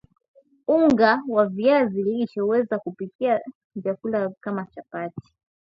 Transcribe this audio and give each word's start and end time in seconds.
unga 0.67 1.23
wa 1.27 1.45
viazi 1.47 2.03
lishe 2.03 2.39
huweza 2.41 2.79
kupikia 2.79 3.41
vyakula 3.75 4.31
kama 4.41 4.65
chapati 4.65 5.33